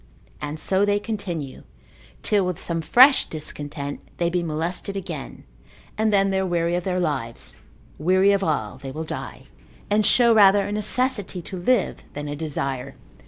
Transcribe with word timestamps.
And 0.41 0.59
so 0.59 0.83
they 0.83 0.97
continue, 0.99 1.61
till 2.23 2.43
with 2.43 2.59
some 2.59 2.81
fresh 2.81 3.25
discontent 3.29 3.99
they 4.17 4.31
be 4.31 4.41
molested 4.41 4.97
again, 4.97 5.43
and 5.95 6.11
then 6.11 6.31
they 6.31 6.39
are 6.39 6.43
weary 6.47 6.73
of 6.75 6.83
their 6.83 6.99
lives, 6.99 7.55
weary 7.99 8.31
of 8.31 8.43
all, 8.43 8.79
they 8.79 8.89
will 8.91 9.03
die, 9.03 9.43
and 9.91 10.03
show 10.03 10.33
rather 10.33 10.65
a 10.65 10.71
necessity 10.71 11.39
to 11.43 11.55
live, 11.55 12.03
than 12.13 12.27
a 12.27 12.35
desire. 12.35 12.95